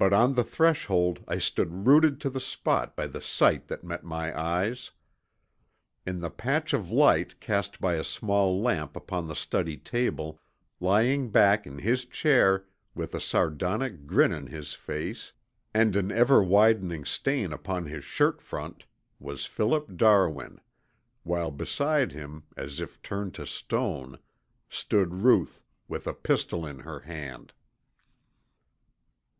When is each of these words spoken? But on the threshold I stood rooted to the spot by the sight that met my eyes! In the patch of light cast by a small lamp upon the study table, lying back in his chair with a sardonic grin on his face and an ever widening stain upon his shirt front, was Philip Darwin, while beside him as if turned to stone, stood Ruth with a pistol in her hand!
But 0.00 0.12
on 0.12 0.34
the 0.34 0.44
threshold 0.44 1.24
I 1.26 1.38
stood 1.38 1.84
rooted 1.88 2.20
to 2.20 2.30
the 2.30 2.38
spot 2.38 2.94
by 2.94 3.08
the 3.08 3.20
sight 3.20 3.66
that 3.66 3.82
met 3.82 4.04
my 4.04 4.32
eyes! 4.40 4.92
In 6.06 6.20
the 6.20 6.30
patch 6.30 6.72
of 6.72 6.88
light 6.92 7.40
cast 7.40 7.80
by 7.80 7.94
a 7.94 8.04
small 8.04 8.60
lamp 8.62 8.94
upon 8.94 9.26
the 9.26 9.34
study 9.34 9.76
table, 9.76 10.40
lying 10.78 11.30
back 11.32 11.66
in 11.66 11.78
his 11.80 12.04
chair 12.04 12.66
with 12.94 13.12
a 13.12 13.20
sardonic 13.20 14.06
grin 14.06 14.32
on 14.32 14.46
his 14.46 14.72
face 14.72 15.32
and 15.74 15.96
an 15.96 16.12
ever 16.12 16.44
widening 16.44 17.04
stain 17.04 17.52
upon 17.52 17.86
his 17.86 18.04
shirt 18.04 18.40
front, 18.40 18.86
was 19.18 19.46
Philip 19.46 19.96
Darwin, 19.96 20.60
while 21.24 21.50
beside 21.50 22.12
him 22.12 22.44
as 22.56 22.78
if 22.78 23.02
turned 23.02 23.34
to 23.34 23.44
stone, 23.48 24.20
stood 24.70 25.12
Ruth 25.12 25.64
with 25.88 26.06
a 26.06 26.14
pistol 26.14 26.64
in 26.64 26.78
her 26.78 27.00
hand! 27.00 27.52